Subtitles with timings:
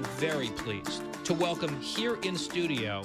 [0.00, 3.02] Am very pleased to welcome here in studio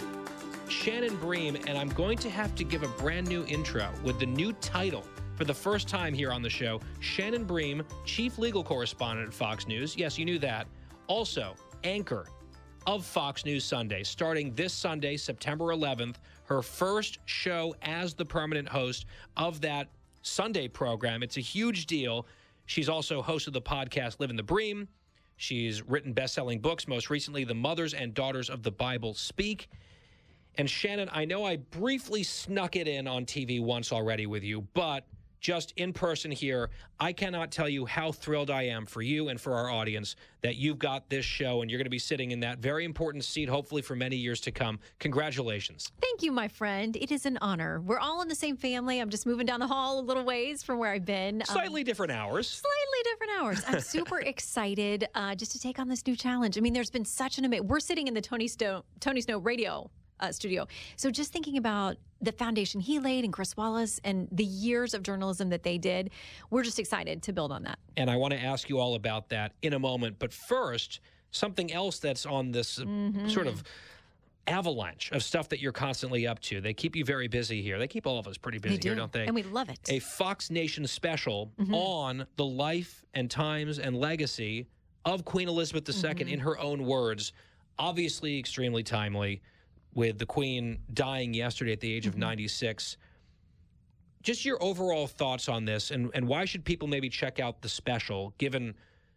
[0.69, 4.25] Shannon Bream, and I'm going to have to give a brand new intro with the
[4.25, 5.03] new title
[5.35, 6.79] for the first time here on the show.
[7.01, 9.97] Shannon Bream, Chief Legal Correspondent at Fox News.
[9.97, 10.67] Yes, you knew that.
[11.07, 12.27] Also, anchor
[12.87, 16.15] of Fox News Sunday, starting this Sunday, September 11th,
[16.45, 19.89] her first show as the permanent host of that
[20.21, 21.23] Sunday program.
[21.23, 22.25] It's a huge deal.
[22.65, 24.87] She's also hosted the podcast Living the Bream.
[25.37, 29.69] She's written best-selling books, most recently The Mothers and Daughters of the Bible Speak.
[30.57, 34.61] And Shannon, I know I briefly snuck it in on TV once already with you,
[34.73, 35.05] but
[35.41, 39.39] just in person here, I cannot tell you how thrilled I am for you and
[39.39, 42.39] for our audience that you've got this show and you're going to be sitting in
[42.39, 44.79] that very important seat, hopefully for many years to come.
[44.97, 45.91] Congratulations.
[46.01, 46.95] Thank you, my friend.
[46.95, 47.79] It is an honor.
[47.81, 48.99] We're all in the same family.
[48.99, 51.41] I'm just moving down the hall a little ways from where I've been.
[51.43, 52.47] Um, Slightly different hours.
[52.49, 52.74] slightly
[53.11, 53.63] different hours.
[53.67, 56.57] I'm super excited uh, just to take on this new challenge.
[56.57, 57.67] I mean, there's been such an amazing.
[57.67, 59.89] We're sitting in the Tony Snow Tony Snow radio
[60.19, 64.45] uh, studio, so just thinking about the foundation he laid and Chris Wallace and the
[64.45, 66.09] years of journalism that they did,
[66.49, 67.77] we're just excited to build on that.
[67.97, 70.15] And I want to ask you all about that in a moment.
[70.17, 73.27] But first, something else that's on this uh, Mm-hmm.
[73.27, 73.63] sort of
[74.47, 76.61] avalanche of stuff that you're constantly up to.
[76.61, 77.79] They keep you very busy here.
[77.79, 79.25] They keep all of us pretty busy do, here, don't they?
[79.25, 79.79] and we love it.
[79.89, 81.73] a Fox Nation special Mm-hmm.
[81.73, 84.67] on the life and times and legacy
[85.05, 86.27] of Queen Elizabeth II Mm-hmm.
[86.27, 87.33] in her own words.
[87.79, 89.41] Obviously, extremely timely
[89.93, 92.13] with the Queen dying yesterday at the age Mm-hmm.
[92.13, 92.97] of 96.
[94.21, 97.69] Just your overall thoughts on this, and, and why should people maybe check out the
[97.69, 98.73] special given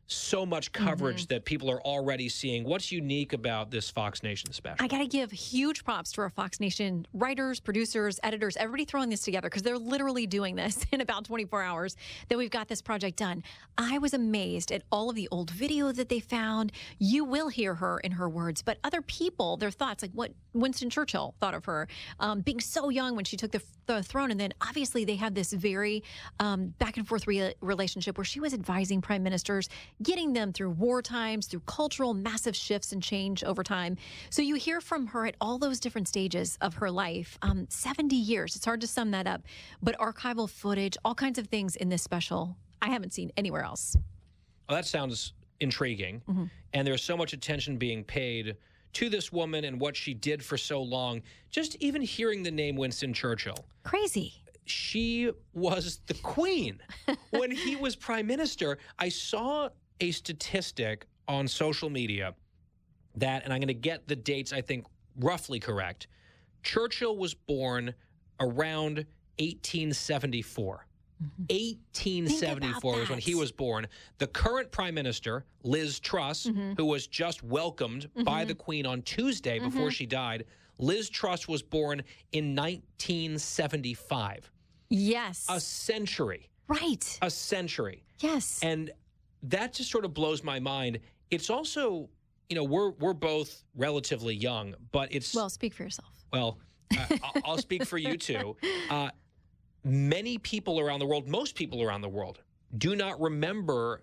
[0.08, 1.34] so much coverage Mm-hmm.
[1.34, 2.64] that people are already seeing?
[2.64, 4.84] What's unique about this Fox Nation special?
[4.84, 9.10] I got to give huge props to our Fox Nation writers, producers, editors, everybody throwing
[9.10, 11.96] this together because they're literally doing this in about 24 hours
[12.28, 13.42] that we've got this project done.
[13.76, 16.72] I was amazed at all of the old video that they found.
[16.98, 20.88] You will hear her in her words, but other people, their thoughts, like what Winston
[20.90, 21.86] Churchill thought of her,
[22.18, 24.30] um, being so young when she took the, the throne.
[24.30, 26.02] And then obviously they had this very
[26.40, 29.68] um, back and forth re- relationship where she was advising prime ministers,
[30.02, 33.96] getting them through war times, through cultural massive shifts and change over time.
[34.30, 37.38] So you hear from her at all those different stages of her life.
[37.42, 38.56] Um, 70 years.
[38.56, 39.42] It's hard to sum that up,
[39.82, 43.96] but archival footage, all kinds of things in this special I haven't seen anywhere else.
[44.68, 46.22] Well, that sounds intriguing.
[46.28, 46.44] Mm-hmm.
[46.74, 48.56] And there's so much attention being paid
[48.94, 51.22] to this woman and what she did for so long.
[51.50, 54.34] Just even hearing the name Winston Churchill, Crazy.
[54.64, 56.78] she was the queen
[57.30, 58.78] when he was prime minister.
[58.98, 59.68] I saw
[60.00, 62.34] a statistic on social media
[63.16, 64.86] that, and I'm going to get the dates, I think,
[65.18, 66.06] roughly correct.
[66.62, 67.94] Churchill was born
[68.40, 69.04] around
[69.38, 70.84] 1874.
[71.50, 73.88] 1874 was when he was born.
[74.18, 79.58] The current prime minister, Liz Truss, who was just welcomed by the Queen on Tuesday
[79.58, 80.44] before she died,
[80.78, 84.50] Liz Truss was born in 1975.
[84.90, 85.44] Yes.
[85.48, 86.48] A century.
[86.68, 87.18] right.
[87.20, 88.04] A century.
[88.20, 88.60] yes.
[88.62, 88.92] And
[89.44, 90.98] that just sort of blows my mind.
[91.30, 92.08] It's also,
[92.48, 96.10] you know, we're we're both relatively young, but it's well, speak for yourself.
[96.32, 96.58] well,
[96.96, 98.56] uh, I'll- I'll speak for you too.
[98.90, 99.10] Uh,
[99.84, 102.40] many people around the world, most people around the world,
[102.78, 104.02] do not remember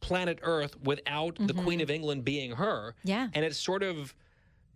[0.00, 2.94] planet Earth without the Queen of England being her.
[3.04, 3.28] Yeah.
[3.34, 4.14] And it's sort of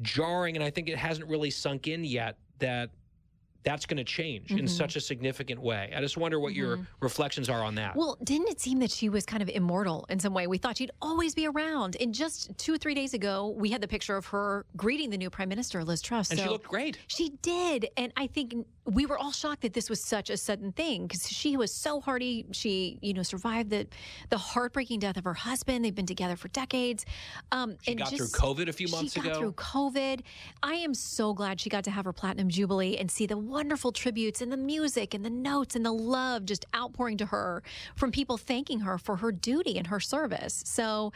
[0.00, 2.91] jarring, and I think it hasn't really sunk in yet that
[3.64, 4.66] that's going to change in mm-hmm.
[4.66, 5.92] such a significant way.
[5.96, 6.84] I just wonder what your mm-hmm.
[7.00, 7.94] reflections are on that.
[7.96, 10.46] Well, didn't it seem that she was kind of immortal in some way?
[10.46, 11.96] We thought she'd always be around.
[12.00, 15.18] And just two or three days ago, we had the picture of her greeting the
[15.18, 16.30] new prime minister, Liz Truss.
[16.30, 16.98] and she looked great.
[17.06, 17.88] She did.
[17.97, 21.28] And I think we were all shocked that this was such a sudden thing because
[21.28, 22.46] she was so hardy.
[22.50, 23.86] She, you know, survived the
[24.30, 25.84] the heartbreaking death of her husband.
[25.84, 27.04] They've been together for decades.
[27.52, 29.38] Um, She and got through COVID a few months she got ago.
[29.38, 30.22] through COVID.
[30.62, 33.92] I am so glad she got to have her platinum jubilee and see the wonderful
[33.92, 37.62] tributes and the music and the notes and the love just outpouring to her
[37.94, 40.62] from people thanking her for her duty and her service.
[40.66, 41.12] So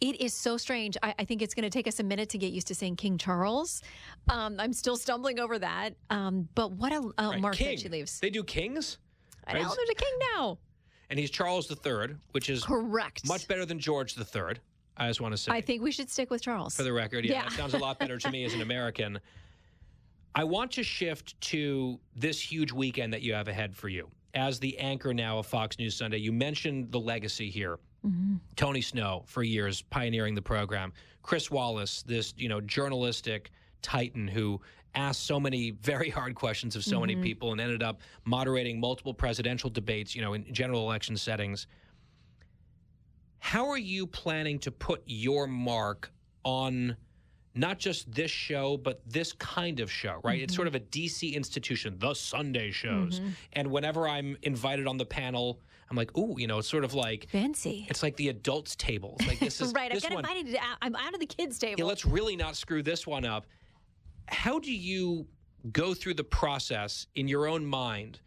[0.00, 0.96] it is so strange.
[1.02, 2.96] I, I think it's going to take us a minute to get used to saying
[2.96, 3.82] King Charles.
[4.28, 5.94] Um, I'm still stumbling over that.
[6.10, 7.68] Um, but what a, a Right, mark King.
[7.76, 8.20] that she leaves.
[8.20, 8.98] They do kings,
[9.46, 10.58] I know there's a king now.
[11.08, 13.26] and he's Charles III, which is Correct.
[13.28, 14.56] much better than George III.
[14.96, 15.52] I just want to say.
[15.52, 16.74] I think we should stick with Charles.
[16.74, 17.42] For the record, yeah, Yeah.
[17.44, 19.18] that sounds a lot better to me as an American.
[20.34, 24.08] I want to shift to this huge weekend that you have ahead for you.
[24.34, 27.78] As the anchor now of Fox News Sunday, you mentioned the legacy here.
[28.06, 28.36] Mm-hmm.
[28.54, 30.92] Tony Snow, for years, pioneering the program.
[31.22, 33.50] Chris Wallace, this you know journalistic
[33.82, 34.60] titan who
[34.94, 37.22] asked so many very hard questions of so many mm-hmm.
[37.22, 41.66] people and ended up moderating multiple presidential debates, you know, in general election settings.
[43.38, 46.10] How are you planning to put your mark
[46.44, 46.96] on
[47.56, 50.40] not just this show, but this kind of show, right?
[50.40, 50.76] It's sort mm-hmm.
[50.76, 53.20] of a DC institution, the Sunday shows.
[53.20, 53.28] Mm-hmm.
[53.54, 55.60] And whenever I'm invited on the panel,
[55.90, 57.86] I'm like, ooh, you know, it's sort of like Fancy.
[57.88, 59.16] it's like the adults table.
[59.20, 59.90] It's like this is right.
[59.90, 60.24] I this got one.
[60.24, 60.52] invited.
[60.52, 61.76] To, I'm out of the kids' table.
[61.78, 63.46] Yeah, let's really not screw this one up.
[64.28, 65.26] How do you
[65.72, 68.20] go through the process in your own mind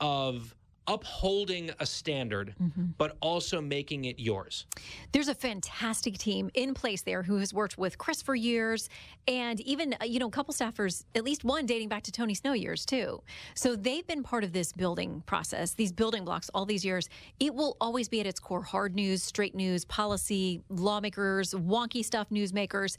[0.00, 0.54] of
[0.86, 2.84] upholding a standard, Mm-hmm.
[2.98, 4.66] but also making it yours?
[5.12, 8.88] There's a fantastic team in place there who has worked with Chris for years,
[9.26, 12.34] and even uh, you know a couple staffers, at least one dating back to Tony
[12.34, 13.22] Snow years too.
[13.54, 17.08] So they've been part of this building process, these building blocks, all these years.
[17.40, 22.28] It will always be at its core hard news, straight news, policy, lawmakers, wonky stuff,
[22.30, 22.96] newsmakers.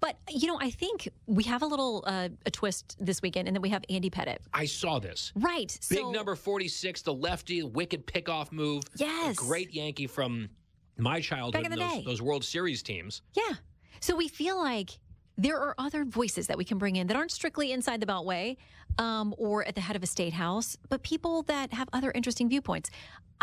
[0.00, 3.54] But you know, I think we have a little uh, a twist this weekend, and
[3.54, 4.38] then we have Andy Pettitte.
[4.52, 5.32] I saw this.
[5.36, 5.78] Right.
[5.88, 8.84] Big so, number 46, the lefty, wicked pickoff move.
[8.96, 9.36] Yes.
[9.36, 10.48] Great Yankee from
[10.96, 12.02] my childhood, Back in the those, day.
[12.04, 13.22] those World Series teams.
[13.34, 13.56] Yeah.
[14.00, 14.98] So we feel like
[15.40, 18.58] there are other voices that we can bring in that aren't strictly inside the Beltway
[18.98, 22.48] um, or at the head of a state house, but people that have other interesting
[22.48, 22.90] viewpoints.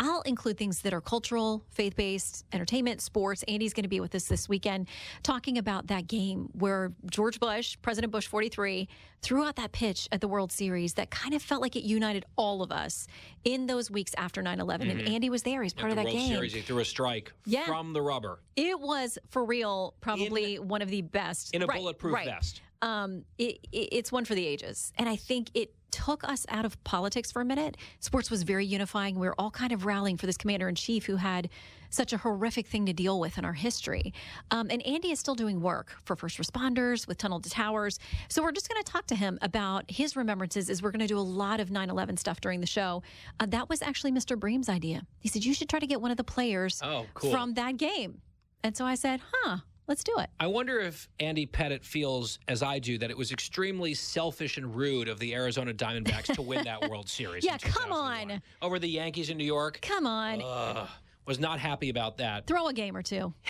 [0.00, 3.42] I'll include things that are cultural, faith based, entertainment, sports.
[3.48, 4.86] Andy's going to be with us this weekend
[5.24, 8.88] talking about that game where George Bush, President Bush 43,
[9.22, 12.24] threw out that pitch at the World Series that kind of felt like it united
[12.36, 13.08] all of us
[13.42, 14.88] in those weeks after 9 11.
[14.88, 15.64] And Andy was there.
[15.64, 16.32] He's part At of that World game.
[16.32, 17.66] Series, he threw a strike Yeah.
[17.66, 21.78] from the rubber It was for real, probably one of the best in a Right,
[21.88, 22.26] bulletproof right.
[22.26, 22.62] vest.
[22.80, 26.64] Um, it, it, it's one for the ages, and I think it took us out
[26.66, 27.76] of politics for a minute.
[27.98, 29.18] Sports was very unifying.
[29.18, 31.48] We were all kind of rallying for this commander in chief who had
[31.90, 34.12] such a horrific thing to deal with in our history.
[34.50, 37.98] Um, and Andy is still doing work for first responders with Tunnel to Towers.
[38.28, 40.68] So we're just going to talk to him about his remembrances.
[40.68, 43.02] As we're going to do a lot of 9/11 stuff during the show.
[43.40, 44.38] Uh, that was actually Mr.
[44.38, 45.02] Bream's idea.
[45.20, 47.30] He said you should try to get one of the players Oh, cool.
[47.30, 48.20] from that game.
[48.62, 49.58] And so I said, huh,
[49.88, 50.30] let's do it.
[50.38, 54.76] I wonder if Andy Pettitte feels, as I do, that it was extremely selfish and
[54.76, 57.44] rude of the Arizona Diamondbacks to win that World Series.
[57.44, 58.40] Yeah, come on.
[58.62, 59.80] Over the Yankees in New York.
[59.82, 60.88] Come on, Ugh,
[61.24, 62.46] was not happy about that.
[62.46, 63.32] throw a game or two.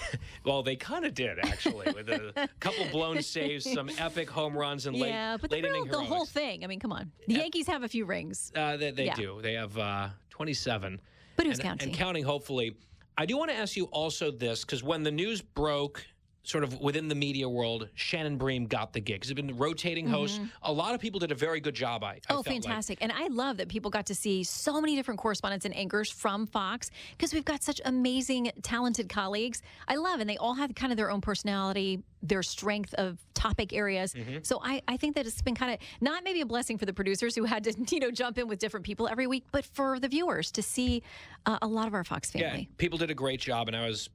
[0.44, 4.87] Well, they kind of did, actually, with a couple blown saves, some epic home runs,
[4.87, 6.64] and late, yeah, but the, late real, the whole thing.
[6.64, 7.11] I mean, come on.
[7.26, 8.50] The Yankees have a few rings.
[8.55, 9.14] Uh, they they Yeah.
[9.14, 9.41] do.
[9.43, 11.00] They have uh, 27.
[11.37, 11.88] But who's and, counting?
[11.91, 12.76] And counting, hopefully.
[13.19, 16.06] I do want to ask you also this, because when the news broke
[16.48, 19.22] sort of within the media world, Shannon Bream got the gig.
[19.22, 20.40] He's been rotating host.
[20.62, 22.32] A lot of people did a very good job, I, I Mm-hmm.
[22.32, 22.62] Oh, felt like.
[22.64, 22.98] fantastic.
[23.02, 26.46] And I love that people got to see so many different correspondents and anchors from
[26.46, 29.62] Fox because we've got such amazing, talented colleagues.
[29.86, 33.74] I love, and they all have kind of their own personality, their strength of topic
[33.74, 34.14] areas.
[34.14, 34.38] Mm-hmm.
[34.42, 36.94] So I, I think that it's been kind of not maybe a blessing for the
[36.94, 40.00] producers who had to, you know, jump in with different people every week, but for
[40.00, 41.02] the viewers to see
[41.44, 42.44] uh, a lot of our Fox family.
[42.46, 42.68] Yeah, family.
[42.78, 44.08] people did a great job, and I was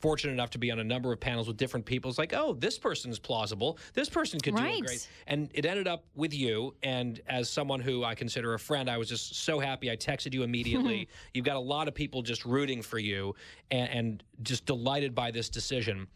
[0.00, 2.08] fortunate enough to be on a number of panels with different people.
[2.08, 3.78] It's like, oh, this person's plausible.
[3.92, 4.78] This person could do Right.
[4.78, 5.08] it great.
[5.26, 6.74] And it ended up with you.
[6.82, 9.90] And as someone who I consider a friend, I was just so happy.
[9.90, 11.08] I texted you immediately.
[11.34, 13.34] You've got a lot of people just rooting for you
[13.70, 16.06] and, and just delighted by this decision.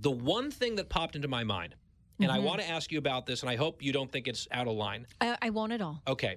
[0.00, 1.74] The one thing that popped into my mind,
[2.20, 2.46] and I mm-hmm.
[2.46, 4.74] want to ask you about this, and I hope you don't think it's out of
[4.74, 5.06] line.
[5.20, 6.00] I, I won't at all.
[6.06, 6.36] Okay.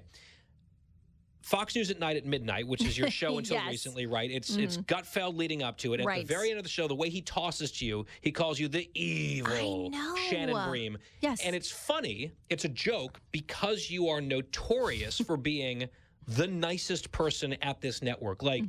[1.48, 3.62] Fox News at Night at Midnight, which is your show until Yes.
[3.62, 3.70] Mm-hmm.
[3.70, 4.30] recently, right?
[4.30, 6.00] It's it's Gutfeld leading up to it.
[6.00, 6.26] At Right.
[6.26, 8.68] the very end of the show, the way he tosses to you, he calls you
[8.68, 9.90] the evil.
[10.28, 10.98] Shannon Bream.
[11.22, 11.40] Yes.
[11.42, 15.88] And it's funny, it's a joke because you are notorious for being
[16.26, 18.42] the nicest person at this network.
[18.42, 18.64] Like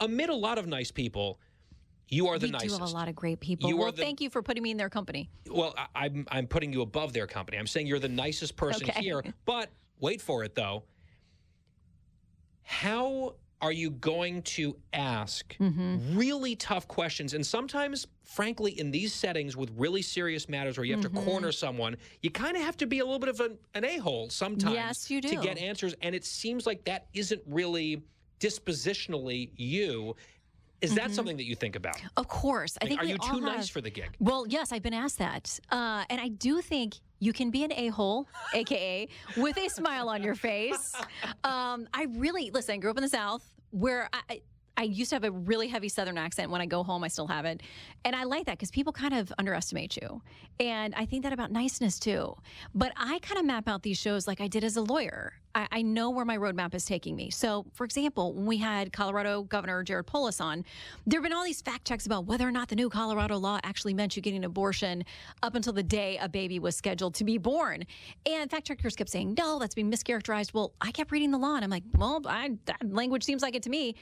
[0.00, 1.38] amid a lot of nice people,
[2.08, 2.52] you are the Mm-hmm.
[2.54, 2.76] we nicest.
[2.78, 3.68] do have a lot of great people.
[3.70, 5.30] You well, the- thank you for putting me in their company.
[5.48, 7.56] Well, I, I'm I'm putting you above their company.
[7.56, 9.00] I'm saying you're the nicest person Okay.
[9.00, 9.22] here.
[9.44, 10.82] But wait for it though.
[12.80, 16.18] How are you going to ask Mm-hmm.
[16.18, 17.32] really tough questions?
[17.32, 21.16] And sometimes, frankly, in these settings with really serious matters where you have Mm-hmm.
[21.18, 23.86] to corner someone, you kind of have to be a little bit of an, an
[23.86, 25.30] a-hole sometimes Yes, you do.
[25.30, 25.94] to get answers.
[26.02, 28.02] And it seems like that isn't really
[28.40, 30.14] dispositionally you.
[30.82, 31.98] Is that something that you think about?
[32.18, 32.76] Of course.
[32.82, 33.06] I Like, Mm-hmm.
[33.06, 34.10] think are you too nice for the gig?
[34.20, 35.58] Well, yes, I've been asked that.
[35.70, 40.08] Uh, and I do think you can be an a hole, AKA, with a smile
[40.08, 40.94] on your face.
[41.44, 44.40] Um, I really, listen, I grew up in the South where I.
[44.76, 46.50] I used to have a really heavy Southern accent.
[46.50, 47.62] When I go home, I still have it.
[48.04, 50.22] And I like that because people kind of underestimate you.
[50.60, 52.36] And I think that about niceness too.
[52.74, 55.34] But I kind of map out these shows like I did as a lawyer.
[55.54, 57.30] I, I know where my roadmap is taking me.
[57.30, 60.64] So, for example, when we had Colorado Governor Jared Polis on,
[61.06, 63.58] there have been all these fact checks about whether or not the new Colorado law
[63.64, 65.04] actually meant you getting an abortion
[65.42, 67.84] up until the day a baby was scheduled to be born.
[68.26, 70.52] And fact checkers kept saying, no, that's being mischaracterized.
[70.52, 73.54] Well, I kept reading the law and I'm like, well, I, that language seems like
[73.54, 73.94] it to me.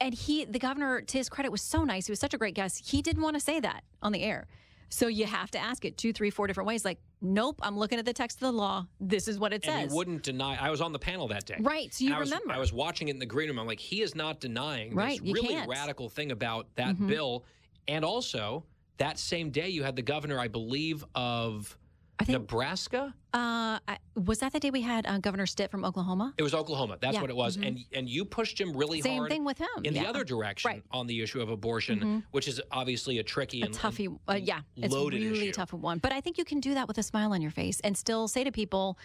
[0.00, 2.06] And he, the governor, to his credit, was so nice.
[2.06, 2.88] He was such a great guest.
[2.90, 4.46] He didn't want to say that on the air.
[4.88, 6.84] So you have to ask it two, three, four different ways.
[6.84, 8.86] Like, nope, I'm looking at the text of the law.
[9.00, 9.90] This is what it And says.
[9.92, 10.58] he wouldn't deny.
[10.60, 11.56] I was on the panel that day.
[11.60, 12.52] Right, so you I was- remember.
[12.52, 13.58] I was watching it in the green room.
[13.58, 15.68] I'm like, he is not denying Right, this really can't.
[15.68, 17.06] radical thing about that Mhm.
[17.08, 17.44] bill.
[17.88, 18.64] And also,
[18.98, 21.78] that same day, you had the governor, I believe, of
[22.28, 23.14] Nebraska.
[23.34, 26.34] Uh, I, was that the day we had uh, Governor Stitt from Oklahoma?
[26.36, 26.98] It was Oklahoma.
[27.00, 27.56] That's Yeah, what it was.
[27.56, 27.66] mhm.
[27.68, 29.30] And and you pushed him really Same hard.
[29.30, 30.82] Same thing with him, in the other direction Right.
[30.90, 32.22] on the issue of abortion, Mhm.
[32.30, 34.18] which is obviously a tricky a and toughie.
[34.28, 35.52] Uh, yeah, it's loaded really issue.
[35.52, 35.98] tough one.
[35.98, 38.28] But I think you can do that with a smile on your face and still
[38.28, 38.98] say to people,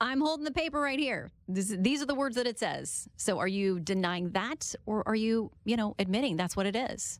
[0.00, 1.30] "I'm holding the paper right here.
[1.48, 5.14] This, these are the words that it says." So, are you denying that, or are
[5.16, 7.18] you, you know, admitting that's what it is?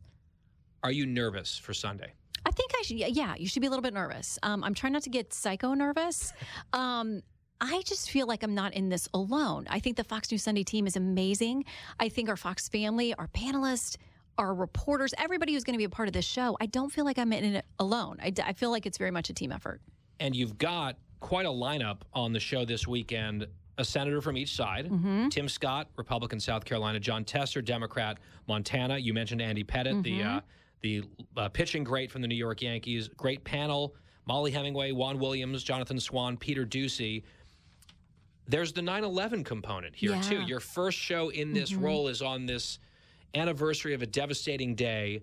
[0.83, 2.13] Are you nervous for Sunday?
[2.51, 2.97] I think I should.
[2.97, 4.37] Yeah, you should be a little bit nervous.
[4.43, 6.33] Um, I'm trying not to get psycho nervous.
[6.73, 7.21] Um,
[7.61, 9.67] I just feel like I'm not in this alone.
[9.69, 11.63] I think the Fox News Sunday team is amazing.
[11.99, 13.97] I think our Fox family, our panelists,
[14.37, 17.05] our reporters, everybody who's going to be a part of this show, I don't feel
[17.05, 18.17] like I'm in it alone.
[18.21, 19.79] I, I feel like it's very much a team effort.
[20.19, 23.45] And you've got quite a lineup on the show this weekend.
[23.77, 25.29] A senator from each side Mm-hmm.
[25.29, 26.99] Tim Scott, Republican, South Carolina.
[26.99, 28.17] Jon Tester, Democrat,
[28.47, 28.97] Montana.
[28.97, 30.37] You mentioned Andy Pettitte, the Mhm.
[30.37, 30.41] uh,
[30.81, 31.03] the
[31.37, 33.07] uh, pitching great from the New York Yankees.
[33.09, 33.95] Great panel.
[34.25, 37.23] Mollie Hemingway, Juan Williams, Jonathan Swan, Peter Doocy.
[38.47, 40.35] There's the 9 11 component here, too.
[40.35, 40.45] Yeah.
[40.45, 41.81] Your first show in this Mm-hmm.
[41.81, 41.85] Mhm.
[41.85, 42.79] role is on this
[43.33, 45.21] anniversary of a devastating day.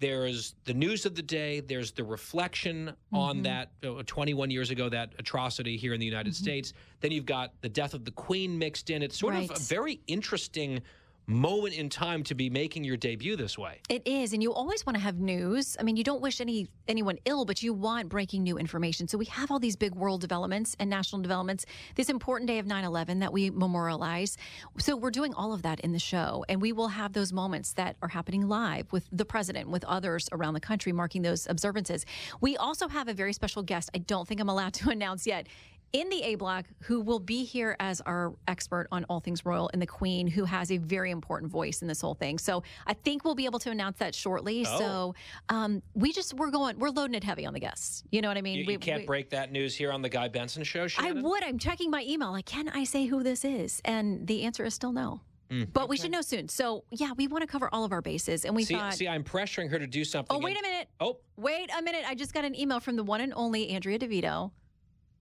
[0.00, 1.58] There's the news of the day.
[1.60, 3.42] There's the reflection on Mhm.
[3.44, 6.72] that uh, 21 years ago, that atrocity here in the United States.
[7.00, 9.02] Then you've got the death of the Queen mixed in.
[9.02, 10.80] It's sort of a very interesting
[11.28, 13.80] moment in time to be making your debut this way.
[13.90, 15.76] It is, and you always want to have news.
[15.78, 19.06] I mean, you don't wish any anyone ill, but you want breaking new information.
[19.06, 21.66] So we have all these big world developments and national developments.
[21.96, 24.38] This important day of 9/11 that we memorialize.
[24.78, 27.74] So we're doing all of that in the show, and we will have those moments
[27.74, 32.06] that are happening live with the president, with others around the country, marking those observances.
[32.40, 33.90] We also have a very special guest.
[33.94, 35.46] I don't think I'm allowed to announce yet
[35.92, 39.70] in the A block who will be here as our expert on all things royal
[39.72, 42.38] and the Queen, who has a very important voice in this whole thing.
[42.38, 44.66] So I think we'll be able to announce that shortly.
[44.66, 44.78] Oh.
[44.78, 45.14] So
[45.48, 48.04] um, we just we're going we're loading it heavy on the guests.
[48.10, 48.58] You know what I mean?
[48.58, 51.12] You, we, you can't we- break that news here on the Guy Benson show, I
[51.12, 51.42] would.
[51.42, 52.30] I'm checking my email.
[52.30, 53.80] Like, can I say who this is?
[53.84, 55.20] And the answer is still no.
[55.50, 55.68] Mm.
[55.72, 56.48] But we should know soon.
[56.48, 58.94] So yeah, we want to cover all of our bases, and we see, thought.
[58.94, 60.36] see, I'm pressuring her to do something.
[60.36, 60.88] Oh, wait and- a minute.
[61.00, 62.02] Oh, Wait a minute.
[62.06, 64.50] I just got an email from the one and only Andrea DeVito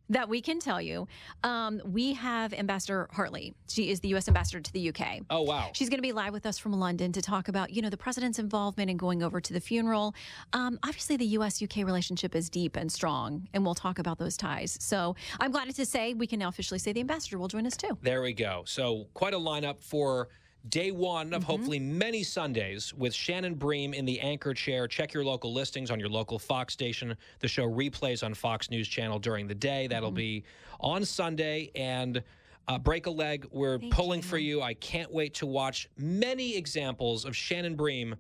[0.10, 1.08] that we can tell you.
[1.44, 3.54] Um, we have Ambassador Hartley.
[3.68, 4.28] She is the U.S.
[4.28, 5.22] Ambassador to the UK.
[5.30, 5.70] Oh, wow.
[5.74, 7.98] She's going to be live with us from London to talk about, you know, the
[7.98, 10.16] president's involvement in going over to the funeral.
[10.54, 14.78] Um, obviously, the U.S.-UK relationship is deep and strong, and we'll talk about those ties.
[14.80, 17.76] So I'm glad to say we can now officially say the ambassador will join us
[17.76, 17.98] too.
[18.02, 18.64] There we go.
[18.66, 20.30] So, quite a lineup for
[20.70, 21.34] day one Mm-hmm.
[21.36, 24.88] of hopefully many Sundays with Shannon Bream in the anchor chair.
[24.88, 27.16] Check your local listings on your local Fox station.
[27.40, 29.88] The show replays on Fox News Channel during the day.
[29.88, 30.16] That'll Mm-hmm.
[30.16, 30.44] be
[30.80, 31.72] on Sunday.
[31.76, 32.22] And
[32.68, 33.48] uh, break a leg.
[33.52, 34.62] We're pulling for you.
[34.62, 38.16] I can't wait to watch many examples of Shannon Bream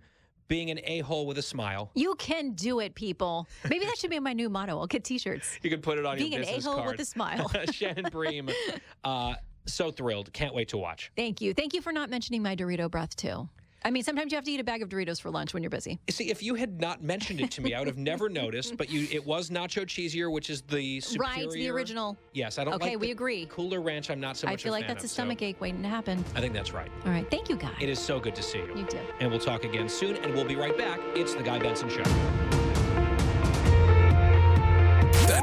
[0.47, 1.91] being an a hole with a smile.
[1.93, 3.47] You can do it, people.
[3.69, 4.79] Maybe that should be my new motto.
[4.79, 5.59] I'll get T-shirts.
[5.61, 6.17] You can put it on.
[6.17, 7.51] Being your an a-hole with a smile.
[7.71, 8.49] Shannon Bream.
[9.03, 9.35] Uh,
[9.67, 10.31] so thrilled.
[10.33, 11.11] Can't wait to watch.
[11.15, 11.53] Thank you.
[11.53, 13.49] Thank you for not mentioning my Dorito breath too.
[13.85, 15.69] I mean, sometimes you have to eat a bag of Doritos for lunch when you're
[15.69, 15.99] busy.
[16.09, 18.75] See, if you had not mentioned it to me, I would have never noticed.
[18.75, 21.47] But you, it was nacho cheesier, which is the superior.
[21.47, 22.17] Right, the original.
[22.33, 23.45] Yes, I don't Okay, like we agree.
[23.45, 24.61] Cooler Ranch, I'm not so much.
[24.61, 26.25] I feel a like that's a of, so stomach ache waiting to happen.
[26.35, 26.91] I think that's right.
[27.05, 27.75] All right, thank you, guys.
[27.79, 28.73] It is so good to see you.
[28.75, 28.99] You too.
[29.19, 30.17] And we'll talk again soon.
[30.17, 30.99] And we'll be right back.
[31.15, 32.66] It's the Guy Benson Show.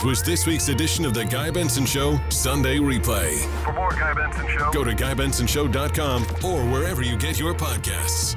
[0.05, 3.39] Was this week's edition of the Guy Benson Show Sunday Replay.
[3.65, 8.37] For more Guy Benson Show, Go to GuyBensonShow.com or wherever you get your podcasts.